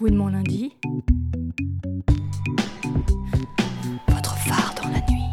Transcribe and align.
mon 0.00 0.28
lundi. 0.28 0.76
Votre 4.08 4.36
phare 4.36 4.74
dans 4.82 4.88
la 4.90 5.00
nuit. 5.10 5.24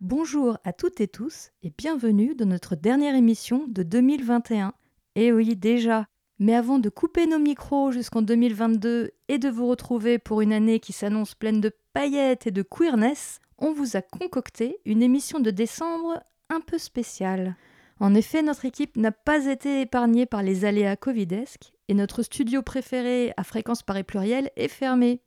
Bonjour 0.00 0.58
à 0.64 0.72
toutes 0.72 1.00
et 1.00 1.08
tous 1.08 1.50
et 1.62 1.72
bienvenue 1.76 2.34
dans 2.34 2.46
notre 2.46 2.76
dernière 2.76 3.14
émission 3.14 3.66
de 3.68 3.82
2021. 3.82 4.74
Eh 5.14 5.32
oui, 5.32 5.56
déjà. 5.56 6.06
Mais 6.40 6.54
avant 6.54 6.78
de 6.78 6.88
couper 6.88 7.26
nos 7.26 7.40
micros 7.40 7.90
jusqu'en 7.90 8.22
2022 8.22 9.10
et 9.28 9.38
de 9.38 9.48
vous 9.48 9.66
retrouver 9.66 10.18
pour 10.18 10.40
une 10.40 10.52
année 10.52 10.78
qui 10.78 10.92
s'annonce 10.92 11.34
pleine 11.34 11.60
de 11.60 11.72
paillettes 11.92 12.46
et 12.46 12.52
de 12.52 12.62
queerness, 12.62 13.40
on 13.58 13.72
vous 13.72 13.96
a 13.96 14.02
concocté 14.02 14.78
une 14.84 15.02
émission 15.02 15.40
de 15.40 15.50
décembre 15.50 16.22
un 16.50 16.60
peu 16.60 16.78
spéciale. 16.78 17.56
En 18.00 18.14
effet, 18.14 18.42
notre 18.42 18.64
équipe 18.64 18.96
n'a 18.96 19.12
pas 19.12 19.46
été 19.46 19.80
épargnée 19.80 20.26
par 20.26 20.42
les 20.42 20.64
aléas 20.64 20.96
covidesques 20.96 21.72
et 21.88 21.94
notre 21.94 22.22
studio 22.22 22.62
préféré 22.62 23.32
à 23.36 23.44
fréquence 23.44 23.82
parée 23.82 24.04
plurielle 24.04 24.50
est 24.56 24.68
fermé. 24.68 25.20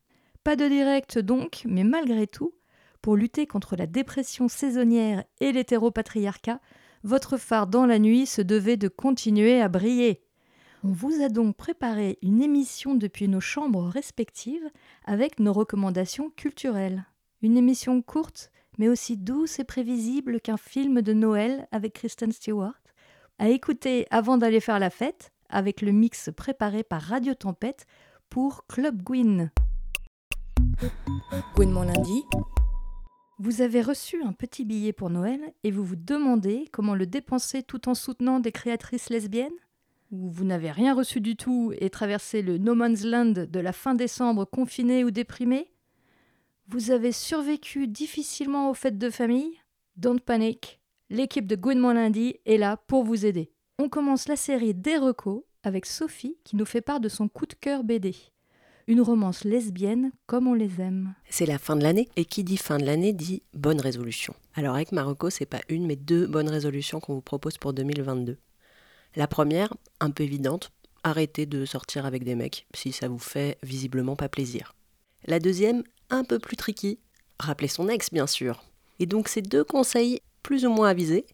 Pas 0.43 0.55
de 0.55 0.67
direct 0.67 1.20
donc, 1.20 1.63
mais 1.65 1.84
malgré 1.84 2.27
tout, 2.27 2.53
pour 3.02 3.15
lutter 3.15 3.45
contre 3.48 3.76
la 3.76 3.88
dépression 3.88 4.48
saisonnière 4.48 5.23
et 5.39 5.52
l'hétéropatriarcat, 5.52 6.59
votre 7.03 7.38
phare 7.38 7.67
dans 7.67 7.85
la 7.85 7.99
nuit 7.99 8.26
se 8.26 8.41
devait 8.41 8.77
de 8.77 8.88
continuer 8.88 9.59
à 9.59 9.67
briller. 9.67 10.23
On 10.84 10.91
vous 10.91 11.21
a 11.21 11.29
donc 11.29 11.55
préparé 11.55 12.17
une 12.21 12.41
émission 12.41 12.95
depuis 12.95 13.27
nos 13.27 13.40
chambres 13.40 13.88
respectives 13.88 14.70
avec 15.05 15.40
nos 15.40 15.53
recommandations 15.53 16.31
culturelles. 16.31 17.05
Une 17.41 17.57
émission 17.57 18.01
courte, 18.01 18.51
mais 18.81 18.90
aussi 18.90 19.16
douce 19.16 19.59
et 19.59 19.63
prévisible 19.63 20.41
qu'un 20.41 20.57
film 20.57 21.04
de 21.04 21.13
Noël 21.13 21.68
avec 21.71 21.93
Kristen 21.93 22.32
Stewart, 22.32 22.82
à 23.38 23.48
écouter 23.48 24.07
avant 24.10 24.40
d'aller 24.40 24.60
faire 24.60 24.79
la 24.79 24.90
fête, 24.90 25.32
avec 25.49 25.84
le 25.84 25.91
mix 25.91 26.32
préparé 26.35 26.82
par 26.82 26.99
Radio 26.99 27.35
Tempête 27.35 27.85
pour 28.32 28.65
Club 28.65 29.04
Gwyn. 29.04 29.51
Gwyn 31.55 31.70
mon 31.70 31.84
lundi. 31.84 32.23
Vous 33.38 33.62
avez 33.62 33.84
reçu 33.84 34.23
un 34.23 34.34
petit 34.34 34.65
billet 34.65 34.93
pour 34.93 35.12
Noël 35.12 35.54
et 35.63 35.70
vous 35.70 35.85
vous 35.85 35.95
demandez 35.95 36.68
comment 36.71 36.95
le 36.95 37.05
dépenser 37.05 37.62
tout 37.62 37.88
en 37.88 37.93
soutenant 37.93 38.40
des 38.40 38.51
créatrices 38.51 39.12
lesbiennes? 39.12 39.51
Ou 40.10 40.27
vous 40.27 40.43
n'avez 40.43 40.71
rien 40.71 40.95
reçu 40.95 41.21
du 41.21 41.35
tout 41.35 41.71
et 41.77 41.91
traversé 41.91 42.41
le 42.41 42.57
no 42.57 42.73
man's 42.73 43.04
land 43.04 43.45
de 43.48 43.60
la 43.60 43.73
fin 43.73 43.93
décembre 43.93 44.45
confiné 44.45 45.04
ou 45.04 45.12
déprimé 45.12 45.70
vous 46.71 46.91
avez 46.91 47.11
survécu 47.11 47.85
difficilement 47.85 48.69
aux 48.69 48.73
fêtes 48.73 48.97
de 48.97 49.09
famille? 49.09 49.59
Don't 49.97 50.21
panic, 50.21 50.79
l'équipe 51.09 51.45
de 51.45 51.57
Good 51.57 51.77
Lundi 51.77 52.37
est 52.45 52.55
là 52.55 52.77
pour 52.87 53.03
vous 53.03 53.25
aider. 53.25 53.51
On 53.77 53.89
commence 53.89 54.29
la 54.29 54.37
série 54.37 54.73
des 54.73 54.95
recos 54.95 55.43
avec 55.63 55.85
Sophie 55.85 56.37
qui 56.45 56.55
nous 56.55 56.63
fait 56.63 56.79
part 56.79 57.01
de 57.01 57.09
son 57.09 57.27
coup 57.27 57.45
de 57.45 57.55
cœur 57.55 57.83
BD. 57.83 58.15
Une 58.87 59.01
romance 59.01 59.43
lesbienne 59.43 60.13
comme 60.27 60.47
on 60.47 60.53
les 60.53 60.79
aime. 60.79 61.13
C'est 61.29 61.45
la 61.45 61.57
fin 61.57 61.75
de 61.75 61.83
l'année 61.83 62.07
et 62.15 62.23
qui 62.23 62.45
dit 62.45 62.55
fin 62.55 62.77
de 62.77 62.85
l'année 62.85 63.11
dit 63.11 63.43
bonne 63.53 63.81
résolution. 63.81 64.33
Alors 64.55 64.75
avec 64.75 64.94
Marocco, 64.94 65.29
c'est 65.29 65.45
pas 65.45 65.61
une 65.67 65.85
mais 65.85 65.97
deux 65.97 66.25
bonnes 66.25 66.49
résolutions 66.49 67.01
qu'on 67.01 67.16
vous 67.16 67.22
propose 67.22 67.57
pour 67.57 67.73
2022. 67.73 68.38
La 69.17 69.27
première, 69.27 69.73
un 69.99 70.09
peu 70.09 70.23
évidente, 70.23 70.72
arrêtez 71.03 71.45
de 71.45 71.66
sortir 71.66 72.05
avec 72.05 72.23
des 72.23 72.35
mecs 72.35 72.66
si 72.73 72.94
ça 72.94 73.09
vous 73.09 73.19
fait 73.19 73.57
visiblement 73.61 74.16
pas 74.16 74.29
plaisir. 74.29 74.73
La 75.25 75.39
deuxième, 75.39 75.83
un 76.12 76.23
peu 76.23 76.38
plus 76.38 76.57
tricky, 76.57 77.00
rappeler 77.40 77.67
son 77.67 77.90
ex 77.90 78.12
bien 78.12 78.28
sûr. 78.28 78.63
Et 79.00 79.07
donc 79.07 79.28
ces 79.28 79.41
deux 79.41 79.63
conseils 79.63 80.22
plus 80.44 80.66
ou 80.66 80.69
moins 80.69 80.90
avisés, 80.90 81.25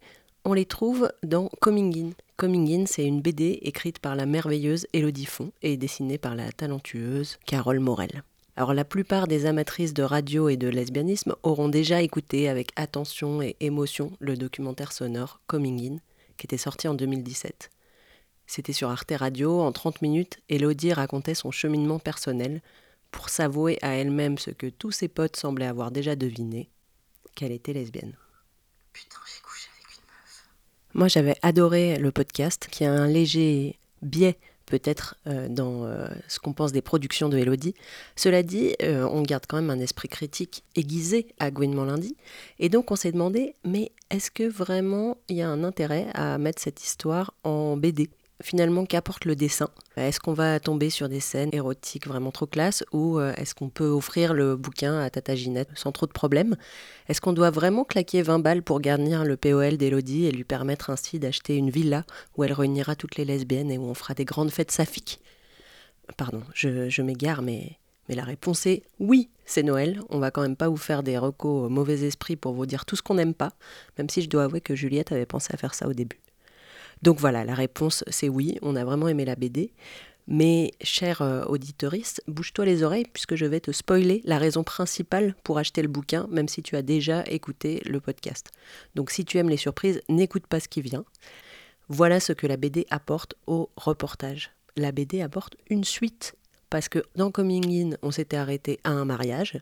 on 0.45 0.53
les 0.53 0.65
trouve 0.65 1.11
dans 1.23 1.49
Coming 1.59 1.97
In. 1.97 2.09
Coming 2.37 2.81
In, 2.81 2.85
c'est 2.85 3.03
une 3.03 3.21
BD 3.21 3.59
écrite 3.63 3.99
par 3.99 4.15
la 4.15 4.25
merveilleuse 4.25 4.87
Elodie 4.93 5.25
Font 5.25 5.51
et 5.61 5.75
dessinée 5.75 6.17
par 6.17 6.35
la 6.35 6.51
talentueuse 6.51 7.37
Carole 7.45 7.79
Morel. 7.79 8.23
Alors 8.55 8.73
la 8.73 8.85
plupart 8.85 9.27
des 9.27 9.45
amatrices 9.45 9.93
de 9.93 10.03
radio 10.03 10.49
et 10.49 10.57
de 10.57 10.67
lesbianisme 10.67 11.35
auront 11.43 11.69
déjà 11.69 12.01
écouté 12.01 12.47
avec 12.47 12.71
attention 12.75 13.41
et 13.41 13.55
émotion 13.59 14.11
le 14.19 14.37
documentaire 14.37 14.91
sonore 14.91 15.41
Coming 15.47 15.93
In, 15.93 15.97
qui 16.37 16.45
était 16.45 16.57
sorti 16.57 16.87
en 16.87 16.93
2017. 16.93 17.69
C'était 18.45 18.73
sur 18.73 18.89
Arte 18.89 19.11
Radio, 19.11 19.59
en 19.59 19.71
30 19.71 20.01
minutes, 20.01 20.39
Elodie 20.47 20.93
racontait 20.93 21.35
son 21.35 21.51
cheminement 21.51 21.99
personnel 21.99 22.61
pour 23.17 23.29
s'avouer 23.29 23.79
à 23.81 23.95
elle-même 23.95 24.37
ce 24.37 24.51
que 24.51 24.67
tous 24.67 24.91
ses 24.91 25.07
potes 25.07 25.37
semblaient 25.37 25.65
avoir 25.65 25.89
déjà 25.89 26.15
deviné, 26.15 26.69
qu'elle 27.33 27.51
était 27.51 27.73
lesbienne. 27.73 28.13
Putain, 28.93 29.17
j'ai 29.25 29.41
couché 29.41 29.69
avec 29.75 29.97
une 29.97 30.03
meuf. 30.03 30.47
Moi, 30.93 31.07
j'avais 31.07 31.35
adoré 31.41 31.97
le 31.97 32.11
podcast, 32.11 32.67
qui 32.69 32.85
a 32.85 32.93
un 32.93 33.07
léger 33.07 33.79
biais 34.03 34.37
peut-être 34.67 35.15
euh, 35.25 35.47
dans 35.49 35.85
euh, 35.85 36.07
ce 36.27 36.37
qu'on 36.37 36.53
pense 36.53 36.71
des 36.71 36.83
productions 36.83 37.27
de 37.27 37.39
Elodie. 37.39 37.73
Cela 38.15 38.43
dit, 38.43 38.75
euh, 38.83 39.09
on 39.11 39.23
garde 39.23 39.45
quand 39.47 39.57
même 39.57 39.71
un 39.71 39.79
esprit 39.79 40.09
critique 40.09 40.63
aiguisé 40.75 41.29
à 41.39 41.49
Gwen 41.49 41.75
lundi. 41.75 42.15
Et 42.59 42.69
donc 42.69 42.91
on 42.91 42.95
s'est 42.95 43.13
demandé, 43.13 43.55
mais 43.65 43.93
est-ce 44.11 44.29
que 44.29 44.43
vraiment 44.43 45.17
il 45.27 45.37
y 45.37 45.41
a 45.41 45.49
un 45.49 45.63
intérêt 45.63 46.05
à 46.13 46.37
mettre 46.37 46.61
cette 46.61 46.83
histoire 46.83 47.33
en 47.43 47.77
BD 47.77 48.11
finalement 48.41 48.85
qu'apporte 48.85 49.25
le 49.25 49.35
dessin? 49.35 49.69
Est-ce 49.95 50.19
qu'on 50.19 50.33
va 50.33 50.59
tomber 50.59 50.89
sur 50.89 51.09
des 51.09 51.19
scènes 51.19 51.49
érotiques 51.53 52.07
vraiment 52.07 52.31
trop 52.31 52.45
classes 52.45 52.83
ou 52.91 53.19
euh, 53.19 53.33
est-ce 53.37 53.55
qu'on 53.55 53.69
peut 53.69 53.87
offrir 53.87 54.33
le 54.33 54.55
bouquin 54.55 54.99
à 54.99 55.09
Tata 55.09 55.35
Ginette 55.35 55.69
sans 55.75 55.91
trop 55.91 56.05
de 56.05 56.11
problèmes? 56.11 56.55
Est-ce 57.07 57.21
qu'on 57.21 57.33
doit 57.33 57.49
vraiment 57.49 57.83
claquer 57.83 58.21
20 58.21 58.39
balles 58.39 58.63
pour 58.63 58.79
garnir 58.79 59.25
le 59.25 59.37
POL 59.37 59.77
d'Elodie 59.77 60.25
et 60.25 60.31
lui 60.31 60.43
permettre 60.43 60.89
ainsi 60.89 61.19
d'acheter 61.19 61.55
une 61.55 61.69
villa 61.69 62.05
où 62.35 62.43
elle 62.43 62.53
réunira 62.53 62.95
toutes 62.95 63.15
les 63.15 63.25
lesbiennes 63.25 63.71
et 63.71 63.77
où 63.77 63.83
on 63.83 63.93
fera 63.93 64.13
des 64.13 64.25
grandes 64.25 64.51
fêtes 64.51 64.71
saphiques? 64.71 65.19
Pardon, 66.15 66.41
je, 66.53 67.01
m'égare, 67.01 67.41
mais, 67.41 67.77
la 68.07 68.23
réponse 68.23 68.65
est 68.65 68.83
oui, 68.99 69.29
c'est 69.45 69.63
Noël. 69.63 69.99
On 70.09 70.19
va 70.19 70.31
quand 70.31 70.41
même 70.41 70.55
pas 70.55 70.69
vous 70.69 70.77
faire 70.77 71.03
des 71.03 71.17
recos 71.17 71.65
au 71.65 71.69
mauvais 71.69 72.03
esprit 72.03 72.37
pour 72.37 72.53
vous 72.53 72.65
dire 72.65 72.85
tout 72.85 72.95
ce 72.95 73.01
qu'on 73.01 73.15
n'aime 73.15 73.33
pas, 73.33 73.51
même 73.97 74.09
si 74.09 74.21
je 74.21 74.29
dois 74.29 74.43
avouer 74.43 74.61
que 74.61 74.75
Juliette 74.75 75.11
avait 75.11 75.25
pensé 75.25 75.53
à 75.53 75.57
faire 75.57 75.73
ça 75.73 75.87
au 75.87 75.93
début. 75.93 76.19
Donc 77.01 77.19
voilà, 77.19 77.43
la 77.43 77.53
réponse 77.53 78.03
c'est 78.07 78.29
oui, 78.29 78.57
on 78.61 78.75
a 78.75 78.85
vraiment 78.85 79.07
aimé 79.07 79.25
la 79.25 79.35
BD. 79.35 79.71
Mais 80.29 80.71
cher 80.81 81.21
euh, 81.21 81.45
auditoriste, 81.45 82.21
bouge-toi 82.27 82.65
les 82.65 82.83
oreilles 82.83 83.07
puisque 83.11 83.35
je 83.35 83.45
vais 83.45 83.61
te 83.61 83.71
spoiler 83.71 84.21
la 84.25 84.37
raison 84.37 84.61
principale 84.63 85.35
pour 85.43 85.57
acheter 85.57 85.81
le 85.81 85.87
bouquin, 85.87 86.27
même 86.29 86.49
si 86.49 86.61
tu 86.61 86.75
as 86.75 86.81
déjà 86.81 87.23
écouté 87.27 87.81
le 87.85 88.01
podcast. 88.01 88.51
Donc 88.95 89.09
si 89.09 89.23
tu 89.23 89.37
aimes 89.37 89.49
les 89.49 89.57
surprises, 89.57 90.01
n'écoute 90.09 90.45
pas 90.45 90.59
ce 90.59 90.67
qui 90.67 90.81
vient. 90.81 91.05
Voilà 91.87 92.19
ce 92.19 92.33
que 92.33 92.45
la 92.45 92.57
BD 92.57 92.85
apporte 92.89 93.35
au 93.47 93.69
reportage. 93.77 94.51
La 94.75 94.91
BD 94.91 95.21
apporte 95.21 95.55
une 95.69 95.85
suite, 95.85 96.35
parce 96.69 96.89
que 96.89 96.99
dans 97.15 97.31
Coming 97.31 97.93
In, 97.93 97.97
on 98.01 98.11
s'était 98.11 98.35
arrêté 98.35 98.79
à 98.83 98.89
un 98.89 99.05
mariage, 99.05 99.61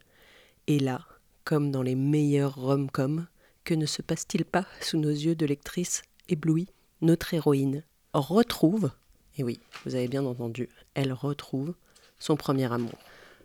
et 0.65 0.79
là, 0.79 1.05
comme 1.43 1.69
dans 1.69 1.83
les 1.83 1.93
meilleurs 1.93 2.55
rom-coms, 2.55 3.27
que 3.63 3.75
ne 3.75 3.85
se 3.85 4.01
passe-t-il 4.01 4.43
pas 4.43 4.65
sous 4.81 4.97
nos 4.97 5.09
yeux 5.09 5.35
de 5.35 5.45
lectrices 5.45 6.01
éblouies 6.27 6.67
notre 7.01 7.33
héroïne 7.33 7.83
retrouve, 8.13 8.91
et 9.37 9.43
oui, 9.43 9.59
vous 9.85 9.95
avez 9.95 10.07
bien 10.07 10.25
entendu, 10.25 10.69
elle 10.93 11.13
retrouve 11.13 11.73
son 12.19 12.35
premier 12.35 12.71
amour, 12.71 12.97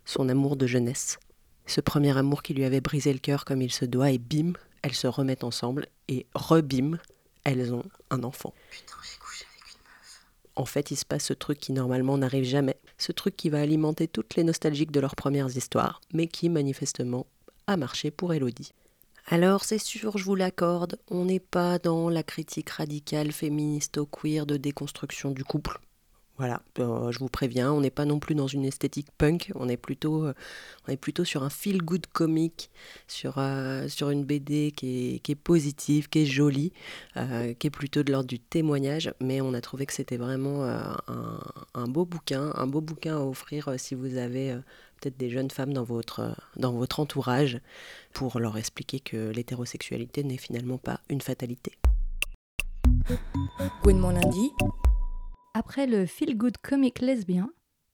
son 0.04 0.28
amour 0.28 0.56
de 0.56 0.66
jeunesse. 0.66 1.18
Ce 1.66 1.80
premier 1.80 2.16
amour 2.16 2.42
qui 2.42 2.54
lui 2.54 2.64
avait 2.64 2.80
brisé 2.80 3.12
le 3.12 3.18
cœur 3.18 3.44
comme 3.44 3.62
il 3.62 3.72
se 3.72 3.84
doit, 3.84 4.10
et 4.10 4.18
bim, 4.18 4.52
elles 4.82 4.94
se 4.94 5.06
remettent 5.06 5.44
ensemble, 5.44 5.86
et 6.08 6.26
rebim, 6.34 6.98
elles 7.44 7.72
ont 7.72 7.84
un 8.10 8.22
enfant. 8.22 8.54
Putain, 8.70 8.94
j'ai 9.02 9.18
couché 9.18 9.44
avec. 9.44 9.76
En 10.56 10.64
fait, 10.64 10.90
il 10.90 10.96
se 10.96 11.04
passe 11.04 11.24
ce 11.26 11.32
truc 11.32 11.58
qui 11.58 11.72
normalement 11.72 12.18
n'arrive 12.18 12.44
jamais, 12.44 12.76
ce 12.98 13.12
truc 13.12 13.36
qui 13.36 13.50
va 13.50 13.60
alimenter 13.60 14.08
toutes 14.08 14.36
les 14.36 14.44
nostalgiques 14.44 14.92
de 14.92 15.00
leurs 15.00 15.16
premières 15.16 15.56
histoires, 15.56 16.00
mais 16.12 16.26
qui 16.26 16.48
manifestement 16.48 17.26
a 17.66 17.76
marché 17.76 18.10
pour 18.10 18.32
Elodie. 18.32 18.72
Alors 19.26 19.64
c'est 19.64 19.78
sûr, 19.78 20.18
je 20.18 20.24
vous 20.24 20.34
l'accorde, 20.34 20.98
on 21.08 21.24
n'est 21.24 21.40
pas 21.40 21.78
dans 21.78 22.08
la 22.08 22.22
critique 22.22 22.70
radicale 22.70 23.32
féministe 23.32 23.98
au 23.98 24.06
queer 24.06 24.46
de 24.46 24.56
déconstruction 24.56 25.30
du 25.30 25.44
couple. 25.44 25.80
Voilà, 26.40 26.62
euh, 26.78 27.12
je 27.12 27.18
vous 27.18 27.28
préviens, 27.28 27.70
on 27.70 27.82
n'est 27.82 27.90
pas 27.90 28.06
non 28.06 28.18
plus 28.18 28.34
dans 28.34 28.46
une 28.46 28.64
esthétique 28.64 29.08
punk, 29.18 29.52
on 29.56 29.68
est 29.68 29.76
plutôt, 29.76 30.24
euh, 30.24 30.32
on 30.88 30.90
est 30.90 30.96
plutôt 30.96 31.22
sur 31.22 31.42
un 31.42 31.50
feel-good 31.50 32.06
comique, 32.14 32.70
sur, 33.08 33.34
euh, 33.36 33.88
sur 33.88 34.08
une 34.08 34.24
BD 34.24 34.72
qui 34.74 35.16
est, 35.16 35.18
qui 35.18 35.32
est, 35.32 35.34
positive, 35.34 36.08
qui 36.08 36.20
est 36.20 36.24
jolie, 36.24 36.72
qui 37.14 37.66
est 37.66 37.70
plutôt 37.70 38.02
de 38.02 38.10
l'ordre 38.10 38.26
du 38.26 38.38
témoignage, 38.38 39.12
mais 39.20 39.42
on 39.42 39.52
a 39.52 39.60
trouvé 39.60 39.84
que 39.84 39.92
c'était 39.92 40.16
vraiment 40.16 40.64
un, 40.64 41.88
beau 41.88 42.06
bouquin, 42.06 42.52
un 42.54 42.66
beau 42.66 42.80
bouquin 42.80 43.18
à 43.18 43.20
offrir 43.20 43.74
si 43.76 43.94
vous 43.94 44.16
avez 44.16 44.56
peut-être 45.00 45.16
des 45.16 45.30
jeunes 45.30 45.50
femmes 45.50 45.72
dans 45.72 45.84
votre, 45.84 46.36
dans 46.56 46.72
votre 46.72 47.00
entourage 47.00 47.60
pour 48.12 48.38
leur 48.38 48.56
expliquer 48.58 49.00
que 49.00 49.30
l'hétérosexualité 49.30 50.24
n'est 50.24 50.36
finalement 50.36 50.78
pas 50.78 51.00
une 51.08 51.20
fatalité. 51.20 51.72
mon 53.84 54.10
lundi. 54.10 54.50
Après 55.54 55.86
le 55.86 56.06
feel-good 56.06 56.58
comic 56.62 57.00
lesbien, 57.00 57.50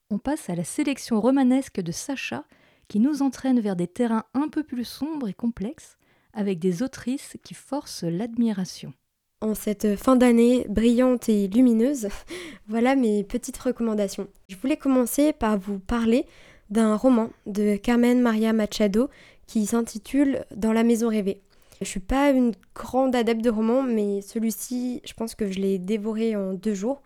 on 0.09 0.19
passe 0.19 0.49
à 0.49 0.55
la 0.55 0.63
sélection 0.63 1.19
romanesque 1.19 1.81
de 1.81 1.91
Sacha 1.91 2.43
qui 2.87 2.99
nous 2.99 3.21
entraîne 3.21 3.59
vers 3.59 3.75
des 3.75 3.87
terrains 3.87 4.25
un 4.33 4.47
peu 4.47 4.63
plus 4.63 4.85
sombres 4.85 5.27
et 5.27 5.33
complexes 5.33 5.97
avec 6.33 6.59
des 6.59 6.83
autrices 6.83 7.35
qui 7.43 7.53
forcent 7.53 8.03
l'admiration. 8.03 8.93
En 9.41 9.53
cette 9.53 9.95
fin 9.97 10.15
d'année 10.15 10.65
brillante 10.69 11.29
et 11.29 11.47
lumineuse, 11.47 12.07
voilà 12.67 12.95
mes 12.95 13.23
petites 13.23 13.57
recommandations. 13.57 14.27
Je 14.49 14.55
voulais 14.55 14.77
commencer 14.77 15.33
par 15.33 15.57
vous 15.57 15.79
parler 15.79 16.25
d'un 16.69 16.95
roman 16.95 17.29
de 17.45 17.75
Carmen 17.75 18.21
Maria 18.21 18.53
Machado 18.53 19.09
qui 19.45 19.65
s'intitule 19.65 20.45
Dans 20.55 20.73
la 20.73 20.83
maison 20.83 21.07
rêvée. 21.07 21.41
Je 21.81 21.85
suis 21.85 21.99
pas 21.99 22.31
une 22.31 22.53
grande 22.73 23.15
adepte 23.15 23.43
de 23.43 23.49
romans, 23.49 23.83
mais 23.83 24.21
celui-ci, 24.21 25.01
je 25.05 25.13
pense 25.13 25.35
que 25.35 25.51
je 25.51 25.59
l'ai 25.59 25.77
dévoré 25.77 26.35
en 26.35 26.53
deux 26.53 26.73
jours. 26.73 27.01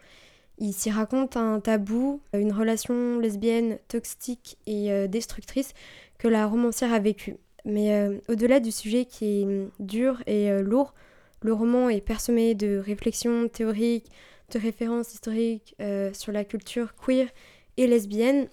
Il 0.60 0.74
s'y 0.74 0.90
raconte 0.90 1.38
un 1.38 1.60
tabou, 1.60 2.22
une 2.34 2.54
relation 2.54 3.20
lesbienne 3.20 3.80
toxique 3.88 4.58
et 4.68 4.92
euh, 4.92 5.08
destructrice 5.08 5.74
que 6.20 6.28
la 6.28 6.48
romancière 6.48 6.94
a 6.94 7.00
vécue. 7.00 7.36
Mais 7.66 7.94
euh, 7.94 8.18
au-delà 8.30 8.60
du 8.60 8.72
sujet 8.72 9.06
qui 9.06 9.42
est 9.42 9.48
dur 9.80 10.22
et 10.26 10.50
euh, 10.52 10.62
lourd, 10.62 10.94
le 11.42 11.54
roman 11.54 11.90
est 11.90 12.02
parsemé 12.02 12.56
de 12.56 12.78
réflexions 12.78 13.50
théoriques, 13.50 14.10
de 14.54 14.60
références 14.60 15.14
historiques 15.14 15.76
sur 16.14 16.32
la 16.32 16.44
culture 16.44 16.94
queer 16.96 17.30
et 17.78 17.88
lesbienne, 17.88 18.48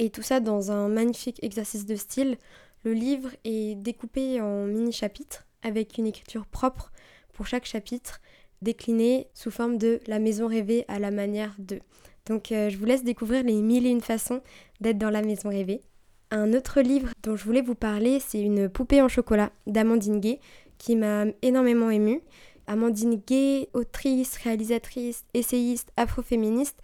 et 0.00 0.10
tout 0.10 0.22
ça 0.22 0.40
dans 0.40 0.72
un 0.72 0.88
magnifique 0.88 1.38
exercice 1.44 1.86
de 1.86 1.94
style 1.94 2.38
le 2.84 2.94
livre 2.94 3.28
est 3.44 3.76
découpé 3.76 4.40
en 4.40 4.64
mini-chapitres 4.64 5.46
avec 5.62 5.98
une 5.98 6.06
écriture 6.06 6.46
propre 6.46 6.90
pour 7.34 7.46
chaque 7.46 7.66
chapitre, 7.66 8.20
décliné 8.62 9.28
sous 9.34 9.50
forme 9.50 9.76
de 9.76 10.00
la 10.06 10.18
maison 10.18 10.46
rêvée 10.46 10.86
à 10.88 10.98
la 10.98 11.10
manière 11.10 11.54
de. 11.58 11.80
Donc 12.26 12.50
euh, 12.50 12.70
je 12.70 12.78
vous 12.78 12.86
laisse 12.86 13.04
découvrir 13.04 13.42
les 13.42 13.60
mille 13.60 13.86
et 13.86 13.90
une 13.90 14.00
façons 14.00 14.40
d'être 14.80 14.96
dans 14.96 15.10
la 15.10 15.20
maison 15.20 15.50
rêvée. 15.50 15.82
Un 16.30 16.54
autre 16.54 16.80
livre 16.80 17.10
dont 17.22 17.36
je 17.36 17.44
voulais 17.44 17.60
vous 17.60 17.74
parler, 17.74 18.20
c'est 18.20 18.40
Une 18.40 18.70
poupée 18.70 19.02
en 19.02 19.08
chocolat 19.08 19.52
d'Amandine 19.66 20.20
Gay, 20.20 20.40
qui 20.78 20.96
m'a 20.96 21.26
énormément 21.42 21.90
émue. 21.90 22.22
Amandine 22.66 23.20
Gay, 23.26 23.68
autrice, 23.74 24.36
réalisatrice, 24.36 25.24
essayiste, 25.34 25.90
afroféministe, 25.96 26.78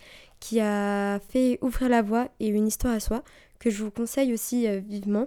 qui 0.46 0.60
a 0.60 1.18
fait 1.28 1.58
Ouvrir 1.60 1.88
la 1.88 2.02
voie 2.02 2.28
et 2.38 2.46
une 2.46 2.68
histoire 2.68 2.94
à 2.94 3.00
soi, 3.00 3.24
que 3.58 3.68
je 3.68 3.82
vous 3.82 3.90
conseille 3.90 4.32
aussi 4.32 4.68
euh, 4.68 4.78
vivement. 4.78 5.26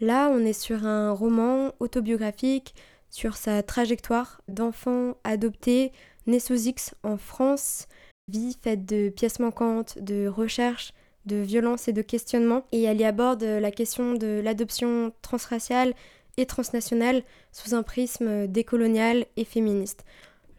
Là, 0.00 0.28
on 0.28 0.44
est 0.44 0.52
sur 0.52 0.84
un 0.84 1.12
roman 1.12 1.72
autobiographique 1.78 2.74
sur 3.08 3.36
sa 3.36 3.62
trajectoire 3.62 4.40
d'enfant 4.48 5.14
adopté 5.22 5.92
né 6.26 6.40
sous 6.40 6.66
X 6.66 6.96
en 7.04 7.16
France, 7.16 7.86
vie 8.26 8.56
faite 8.60 8.84
de 8.84 9.08
pièces 9.08 9.38
manquantes, 9.38 10.00
de 10.00 10.26
recherches, 10.26 10.92
de 11.26 11.36
violences 11.36 11.86
et 11.86 11.92
de 11.92 12.02
questionnements. 12.02 12.66
Et 12.72 12.82
elle 12.82 13.00
y 13.00 13.04
aborde 13.04 13.44
la 13.44 13.70
question 13.70 14.14
de 14.14 14.40
l'adoption 14.42 15.12
transraciale 15.22 15.94
et 16.38 16.46
transnationale 16.46 17.22
sous 17.52 17.76
un 17.76 17.84
prisme 17.84 18.48
décolonial 18.48 19.26
et 19.36 19.44
féministe. 19.44 20.04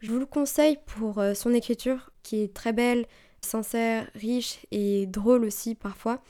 Je 0.00 0.10
vous 0.10 0.18
le 0.18 0.26
conseille 0.26 0.78
pour 0.86 1.18
euh, 1.18 1.34
son 1.34 1.52
écriture 1.52 2.10
qui 2.22 2.42
est 2.42 2.54
très 2.54 2.72
belle, 2.72 3.04
sincère, 3.40 4.08
riche 4.14 4.58
et 4.70 5.06
drôle 5.06 5.44
aussi 5.44 5.74
parfois. 5.74 6.22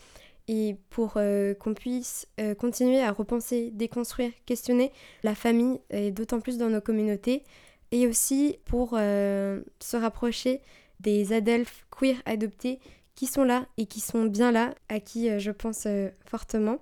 Et 0.49 0.77
pour 0.89 1.15
euh, 1.17 1.53
qu'on 1.53 1.75
puisse 1.75 2.27
euh, 2.41 2.55
continuer 2.55 3.03
à 3.03 3.13
repenser, 3.13 3.71
déconstruire, 3.71 4.33
questionner 4.47 4.93
la 5.23 5.35
famille, 5.35 5.79
et 5.91 6.11
d'autant 6.11 6.41
plus 6.41 6.57
dans 6.57 6.71
nos 6.71 6.81
communautés, 6.81 7.45
et 7.93 8.07
aussi 8.07 8.59
pour 8.65 8.95
euh, 8.95 9.61
se 9.81 9.97
rapprocher 9.97 10.63
des 11.01 11.35
adelphes 11.35 11.87
queer 11.91 12.17
adoptés 12.25 12.81
qui 13.15 13.27
sont 13.27 13.45
là 13.45 13.67
et 13.77 13.87
qui 13.87 14.01
sont 14.01 14.25
bien 14.25 14.51
là, 14.51 14.75
à 14.89 15.01
qui 15.01 15.39
je 15.39 15.51
pense 15.51 15.87
fortement, 16.25 16.79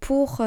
pour 0.00 0.40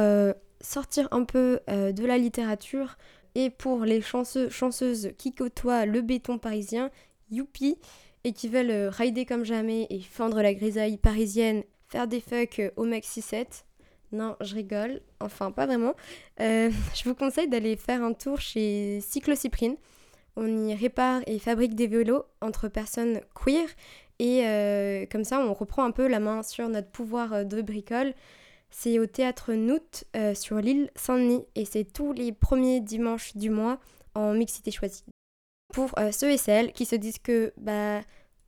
sortir 0.59 1.07
un 1.11 1.23
peu 1.23 1.59
de 1.67 2.05
la 2.05 2.17
littérature 2.17 2.97
et 3.35 3.51
pour 3.51 3.85
les 3.85 4.01
chanceux, 4.01 4.49
chanceuses 4.49 5.11
qui 5.19 5.33
côtoient 5.33 5.85
le 5.85 6.01
béton 6.01 6.39
parisien, 6.39 6.89
youpi, 7.29 7.77
et 8.23 8.33
qui 8.33 8.47
veulent 8.47 8.89
rider 8.89 9.25
comme 9.25 9.43
jamais 9.43 9.87
et 9.89 9.99
fendre 9.99 10.41
la 10.41 10.53
grisaille 10.53 10.97
parisienne 10.97 11.63
faire 11.93 12.07
des 12.07 12.21
fucks 12.21 12.59
euh, 12.59 12.71
au 12.75 12.85
maxi 12.85 13.21
7. 13.21 13.65
Non, 14.11 14.35
je 14.41 14.55
rigole. 14.55 15.01
Enfin, 15.19 15.51
pas 15.51 15.67
vraiment. 15.67 15.93
Euh, 16.39 16.71
je 16.95 17.03
vous 17.03 17.13
conseille 17.13 17.47
d'aller 17.47 17.75
faire 17.75 18.03
un 18.03 18.13
tour 18.13 18.39
chez 18.41 18.99
Cyclocyprine. 19.01 19.75
On 20.35 20.67
y 20.67 20.73
répare 20.73 21.21
et 21.27 21.37
fabrique 21.37 21.75
des 21.75 21.85
vélos 21.85 22.23
entre 22.41 22.67
personnes 22.67 23.21
queer. 23.35 23.67
Et 24.17 24.47
euh, 24.47 25.05
comme 25.11 25.23
ça, 25.23 25.39
on 25.39 25.53
reprend 25.53 25.83
un 25.83 25.91
peu 25.91 26.07
la 26.07 26.19
main 26.19 26.41
sur 26.41 26.67
notre 26.67 26.89
pouvoir 26.89 27.45
de 27.45 27.61
bricole. 27.61 28.15
C'est 28.71 28.97
au 28.97 29.05
théâtre 29.05 29.53
Nout 29.53 30.05
sur 30.33 30.57
l'île 30.57 30.89
Saint-Denis. 30.95 31.45
Et 31.53 31.65
c'est 31.65 31.83
tous 31.83 32.11
les 32.13 32.31
premiers 32.31 32.79
dimanches 32.79 33.35
du 33.37 33.51
mois 33.51 33.79
en 34.15 34.33
mixité 34.33 34.71
choisie. 34.71 35.03
Pour 35.73 35.95
ceux 36.11 36.31
et 36.31 36.37
celles 36.37 36.71
qui 36.71 36.85
se 36.85 36.95
disent 36.95 37.17
que 37.17 37.51
bah, 37.57 38.01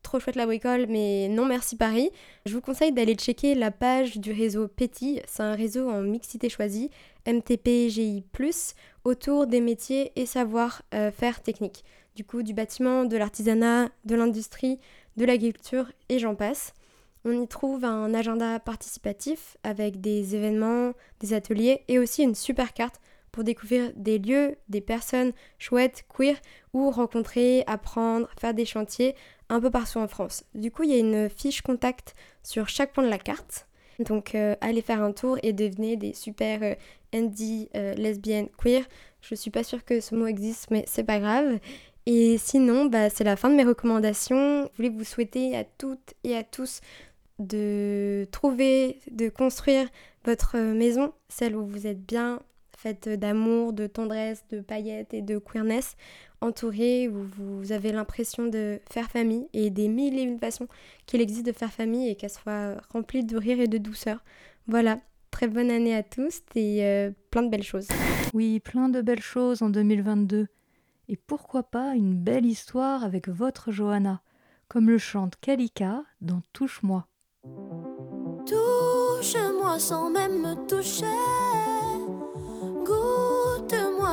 trop 0.03 0.19
chouette 0.19 0.35
la 0.35 0.45
bricole, 0.45 0.85
mais 0.87 1.27
non 1.27 1.45
merci 1.45 1.75
Paris. 1.75 2.11
Je 2.45 2.53
vous 2.53 2.61
conseille 2.61 2.91
d'aller 2.91 3.15
checker 3.15 3.55
la 3.55 3.71
page 3.71 4.17
du 4.17 4.31
réseau 4.31 4.67
Petit, 4.67 5.21
c'est 5.25 5.41
un 5.41 5.55
réseau 5.55 5.89
en 5.89 6.01
mixité 6.01 6.49
choisie, 6.49 6.91
MTPGI+, 7.25 8.23
autour 9.03 9.47
des 9.47 9.59
métiers 9.59 10.11
et 10.15 10.27
savoir-faire 10.27 11.41
techniques. 11.41 11.83
Du 12.15 12.23
coup, 12.23 12.43
du 12.43 12.53
bâtiment, 12.53 13.05
de 13.05 13.17
l'artisanat, 13.17 13.89
de 14.05 14.15
l'industrie, 14.15 14.79
de 15.17 15.25
l'agriculture 15.25 15.91
et 16.09 16.19
j'en 16.19 16.35
passe. 16.35 16.73
On 17.25 17.41
y 17.41 17.47
trouve 17.47 17.85
un 17.85 18.13
agenda 18.13 18.59
participatif 18.59 19.57
avec 19.63 19.99
des 19.99 20.35
événements, 20.35 20.93
des 21.21 21.33
ateliers 21.33 21.81
et 21.87 21.97
aussi 21.97 22.21
une 22.21 22.35
super 22.35 22.71
carte 22.73 23.01
pour 23.35 23.43
découvrir 23.43 23.91
des 23.97 24.17
lieux, 24.17 24.55
des 24.69 24.79
personnes 24.79 25.33
chouettes, 25.59 26.05
queer, 26.07 26.37
ou 26.73 26.89
rencontrer, 26.89 27.65
apprendre, 27.67 28.29
faire 28.39 28.53
des 28.53 28.63
chantiers 28.63 29.13
un 29.49 29.59
peu 29.59 29.69
partout 29.69 29.99
en 29.99 30.07
France. 30.07 30.45
Du 30.55 30.71
coup, 30.71 30.83
il 30.83 30.91
y 30.91 30.93
a 30.93 30.99
une 30.99 31.29
fiche 31.29 31.61
contact 31.61 32.15
sur 32.43 32.69
chaque 32.69 32.93
point 32.93 33.03
de 33.03 33.09
la 33.09 33.17
carte. 33.17 33.67
Donc, 33.99 34.35
euh, 34.35 34.55
allez 34.61 34.81
faire 34.81 35.03
un 35.03 35.11
tour 35.11 35.37
et 35.43 35.51
devenez 35.51 35.97
des 35.97 36.13
super 36.13 36.59
euh, 36.63 36.75
indie 37.13 37.67
euh, 37.75 37.93
lesbiennes 37.95 38.47
queer. 38.57 38.85
Je 39.19 39.35
suis 39.35 39.51
pas 39.51 39.65
sûre 39.65 39.83
que 39.83 39.99
ce 39.99 40.15
mot 40.15 40.27
existe, 40.27 40.71
mais 40.71 40.85
c'est 40.87 41.03
pas 41.03 41.19
grave. 41.19 41.59
Et 42.05 42.37
sinon, 42.37 42.85
bah, 42.85 43.09
c'est 43.09 43.25
la 43.25 43.35
fin 43.35 43.49
de 43.49 43.55
mes 43.55 43.65
recommandations. 43.65 44.69
Je 44.71 44.77
voulais 44.77 44.95
vous 44.95 45.03
souhaiter 45.03 45.57
à 45.57 45.65
toutes 45.65 46.13
et 46.23 46.37
à 46.37 46.43
tous 46.43 46.79
de 47.39 48.25
trouver, 48.31 49.01
de 49.11 49.27
construire 49.27 49.89
votre 50.23 50.57
maison, 50.57 51.11
celle 51.27 51.57
où 51.57 51.65
vous 51.65 51.85
êtes 51.85 52.01
bien, 52.01 52.39
faite 52.77 53.09
d'amour, 53.09 53.73
de 53.73 53.87
tendresse, 53.87 54.43
de 54.49 54.59
paillettes 54.61 55.13
et 55.13 55.21
de 55.21 55.37
queerness 55.37 55.95
entouré, 56.41 57.07
où 57.07 57.23
vous 57.23 57.71
avez 57.71 57.91
l'impression 57.91 58.45
de 58.45 58.79
faire 58.91 59.09
famille 59.09 59.47
et 59.53 59.69
des 59.69 59.87
mille 59.87 60.17
et 60.17 60.23
une 60.23 60.39
façons 60.39 60.67
qu'il 61.05 61.21
existe 61.21 61.45
de 61.45 61.51
faire 61.51 61.71
famille 61.71 62.09
et 62.09 62.15
qu'elle 62.15 62.29
soit 62.29 62.75
remplie 62.91 63.23
de 63.23 63.37
rire 63.37 63.59
et 63.59 63.67
de 63.67 63.77
douceur. 63.77 64.23
Voilà, 64.67 64.99
très 65.31 65.47
bonne 65.47 65.71
année 65.71 65.95
à 65.95 66.03
tous 66.03 66.41
et 66.55 66.85
euh, 66.85 67.11
plein 67.31 67.43
de 67.43 67.49
belles 67.49 67.63
choses. 67.63 67.87
Oui, 68.33 68.59
plein 68.59 68.89
de 68.89 69.01
belles 69.01 69.21
choses 69.21 69.61
en 69.61 69.69
2022. 69.69 70.47
Et 71.07 71.17
pourquoi 71.17 71.63
pas 71.63 71.95
une 71.95 72.15
belle 72.15 72.45
histoire 72.45 73.03
avec 73.03 73.27
votre 73.27 73.71
Johanna, 73.71 74.21
comme 74.67 74.89
le 74.89 74.97
chante 74.97 75.35
Kalika 75.39 76.03
dans 76.21 76.41
Touche-moi. 76.53 77.07
Touche-moi 78.45 79.77
sans 79.77 80.09
même 80.09 80.41
me 80.41 80.67
toucher, 80.67 81.05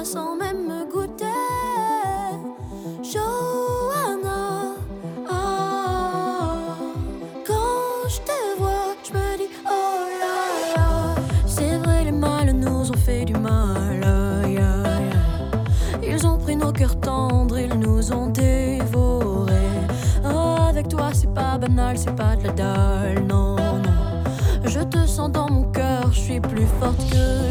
sans 0.04 0.36
même 0.36 0.66
me 0.66 0.90
goûter. 0.90 1.24
Johanna. 3.02 4.74
Ah, 5.30 6.56
quand 7.46 8.08
je 8.08 8.18
te 8.18 8.58
vois, 8.58 8.96
je 9.04 9.12
me 9.12 9.36
dis 9.36 9.50
oh 9.64 10.06
là 10.20 10.76
là. 10.76 11.14
C'est 11.46 11.76
vrai, 11.78 12.04
les 12.04 12.12
mâles 12.12 12.52
nous 12.52 12.90
ont 12.90 12.96
fait 12.96 13.24
du 13.24 13.34
mal. 13.34 14.00
Ils 16.04 16.26
ont 16.26 16.36
pris 16.36 16.56
nos 16.56 16.72
cœurs 16.72 16.98
tendres, 17.00 17.58
ils 17.58 17.78
nous 17.78 18.12
ont 18.12 18.26
dévorés. 18.26 19.52
Avec 20.68 20.88
toi, 20.88 21.10
c'est 21.12 21.32
pas 21.32 21.58
banal, 21.58 21.96
c'est 21.96 22.14
pas 22.14 22.36
de 22.36 22.48
la 22.48 22.52
dalle, 22.52 23.24
non, 23.26 23.56
non. 23.56 24.24
Je 24.64 24.80
te 24.80 25.06
sens 25.06 25.30
dans 25.30 25.48
mon 25.48 25.64
cœur, 25.70 26.12
je 26.12 26.20
suis 26.20 26.40
plus 26.40 26.66
forte 26.80 26.98
que 27.10 27.41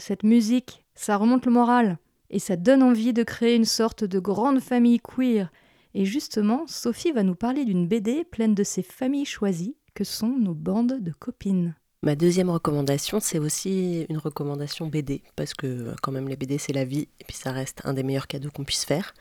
cette 0.00 0.24
musique, 0.24 0.84
ça 0.94 1.16
remonte 1.16 1.46
le 1.46 1.52
moral. 1.52 1.98
Et 2.30 2.38
ça 2.38 2.56
donne 2.56 2.82
envie 2.82 3.12
de 3.12 3.22
créer 3.22 3.54
une 3.54 3.64
sorte 3.64 4.04
de 4.04 4.18
grande 4.18 4.60
famille 4.60 5.00
queer. 5.00 5.50
Et 5.94 6.04
justement, 6.04 6.64
Sophie 6.66 7.12
va 7.12 7.22
nous 7.22 7.34
parler 7.34 7.64
d'une 7.64 7.88
BD 7.88 8.24
pleine 8.24 8.54
de 8.54 8.64
ces 8.64 8.82
familles 8.82 9.24
choisies 9.24 9.76
que 9.94 10.04
sont 10.04 10.28
nos 10.38 10.54
bandes 10.54 11.00
de 11.00 11.12
copines. 11.12 11.74
Ma 12.02 12.16
deuxième 12.16 12.48
recommandation, 12.48 13.20
c'est 13.20 13.38
aussi 13.38 14.06
une 14.08 14.16
recommandation 14.16 14.86
BD, 14.86 15.22
parce 15.36 15.52
que 15.52 15.66
euh, 15.66 15.94
quand 16.00 16.12
même 16.12 16.28
les 16.28 16.36
BD 16.36 16.56
c'est 16.56 16.72
la 16.72 16.86
vie, 16.86 17.08
et 17.20 17.24
puis 17.26 17.36
ça 17.36 17.52
reste 17.52 17.82
un 17.84 17.92
des 17.92 18.02
meilleurs 18.02 18.26
cadeaux 18.26 18.48
qu'on 18.50 18.64
puisse 18.64 18.86
faire. 18.86 19.12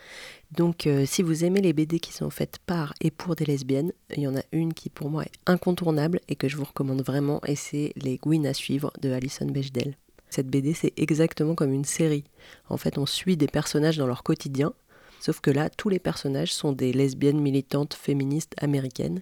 Donc 0.52 0.88
euh, 0.88 1.06
si 1.06 1.22
vous 1.22 1.44
aimez 1.44 1.60
les 1.60 1.74
BD 1.74 2.00
qui 2.00 2.14
sont 2.14 2.30
faites 2.30 2.58
par 2.60 2.94
et 3.02 3.12
pour 3.12 3.36
des 3.36 3.44
lesbiennes, 3.44 3.92
il 4.16 4.24
y 4.24 4.28
en 4.28 4.38
a 4.38 4.44
une 4.54 4.74
qui 4.74 4.90
pour 4.90 5.10
moi 5.10 5.24
est 5.24 5.32
incontournable 5.46 6.22
et 6.30 6.38
que 6.38 6.48
je 6.48 6.56
vous 6.56 6.64
recommande 6.64 7.02
vraiment, 7.02 7.42
et 7.46 7.58
c'est 7.58 7.92
Les 7.98 8.18
Gwyn 8.18 8.46
à 8.46 8.54
suivre 8.54 8.94
de 9.02 9.12
Alison 9.12 9.48
Bechdel. 9.48 9.98
Cette 10.30 10.48
BD 10.48 10.74
c'est 10.74 10.94
exactement 10.98 11.56
comme 11.56 11.74
une 11.74 11.86
série. 11.86 12.24
En 12.70 12.78
fait 12.78 12.98
on 12.98 13.06
suit 13.06 13.38
des 13.38 13.48
personnages 13.48 13.98
dans 13.98 14.08
leur 14.08 14.24
quotidien, 14.24 14.74
sauf 15.20 15.40
que 15.40 15.52
là 15.52 15.70
tous 15.70 15.90
les 15.90 16.00
personnages 16.00 16.54
sont 16.54 16.72
des 16.72 16.94
lesbiennes 16.94 17.42
militantes 17.42 17.94
féministes 17.94 18.56
américaines 18.58 19.22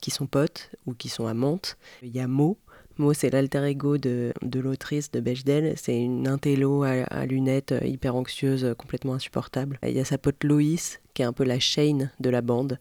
qui 0.00 0.10
sont 0.10 0.26
potes 0.26 0.70
ou 0.86 0.94
qui 0.94 1.08
sont 1.08 1.26
amantes. 1.26 1.76
Il 2.02 2.14
y 2.14 2.20
a 2.20 2.26
Mo, 2.26 2.58
Mo, 2.98 3.14
c'est 3.14 3.30
l'alter 3.30 3.64
ego 3.64 3.96
de, 3.96 4.32
l'autrice 4.54 5.10
de 5.10 5.20
Bechdel. 5.20 5.74
C'est 5.76 5.98
une 5.98 6.28
intello 6.28 6.82
à, 6.82 7.24
lunettes 7.26 7.72
euh, 7.72 7.86
hyper 7.86 8.14
anxieuse, 8.14 8.64
euh, 8.64 8.74
complètement 8.74 9.14
insupportable. 9.14 9.78
Il 9.82 9.92
y 9.92 10.00
a 10.00 10.04
sa 10.04 10.18
pote 10.18 10.44
Loïs, 10.44 11.00
qui 11.14 11.22
est 11.22 11.24
un 11.24 11.32
peu 11.32 11.44
la 11.44 11.58
Shane 11.58 12.10
de 12.20 12.30
la 12.30 12.42
bande. 12.42 12.78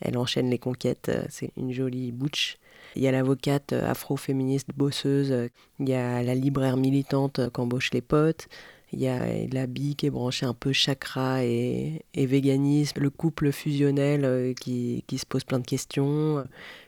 Elle 0.00 0.18
enchaîne 0.18 0.50
les 0.50 0.58
conquêtes. 0.58 1.08
Euh, 1.08 1.24
c'est 1.30 1.50
une 1.56 1.72
jolie 1.72 2.12
butch. 2.12 2.58
Il 2.96 3.02
y 3.02 3.08
a 3.08 3.12
l'avocate 3.12 3.72
afro-féministe 3.72 4.68
bosseuse. 4.76 5.50
Il 5.80 5.88
y 5.88 5.94
a 5.94 6.22
la 6.22 6.34
libraire 6.34 6.76
militante 6.76 7.50
qu'embauchent 7.52 7.92
les 7.92 8.00
potes. 8.00 8.48
Il 8.92 9.00
y 9.00 9.08
a 9.08 9.18
la 9.52 9.66
bille 9.66 9.96
qui 9.96 10.06
est 10.06 10.10
branchée 10.10 10.46
un 10.46 10.54
peu 10.54 10.72
chakra 10.72 11.44
et, 11.44 12.04
véganisme. 12.14 13.00
Le 13.00 13.10
couple 13.10 13.50
fusionnel 13.50 14.54
qui, 14.60 15.02
qui 15.08 15.18
se 15.18 15.26
pose 15.26 15.42
plein 15.42 15.58
de 15.58 15.66
questions. 15.66 16.44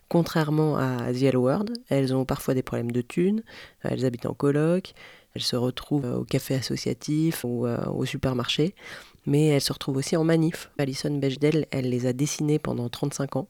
Contrairement 0.09 0.77
à 0.77 1.13
The 1.13 1.35
World, 1.35 1.73
elles 1.89 2.15
ont 2.15 2.25
parfois 2.25 2.55
des 2.55 2.63
problèmes 2.63 2.93
de 2.93 3.01
thunes, 3.01 3.43
elles 3.83 4.05
habitent 4.05 4.27
en 4.27 4.35
coloc, 4.35 4.95
elles 5.35 5.43
se 5.43 5.57
retrouvent 5.57 6.21
au 6.21 6.25
café 6.25 6.55
associatif 6.55 7.45
ou 7.45 7.67
euh, 7.67 7.85
au 7.87 8.05
supermarché, 8.05 8.75
mais 9.27 9.47
elles 9.49 9.61
se 9.61 9.73
retrouvent 9.73 9.97
aussi 9.97 10.17
en 10.17 10.23
manif. 10.23 10.71
Alison 10.79 11.11
Bechdel, 11.19 11.67
elle 11.73 11.91
les 11.91 12.07
a 12.07 12.13
dessinées 12.13 12.61
pendant 12.61 12.89
35 12.89 13.37
ans. 13.37 13.49